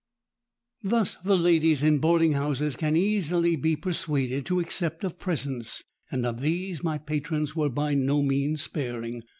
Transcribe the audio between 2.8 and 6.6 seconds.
easily be persuaded to accept of presents; and of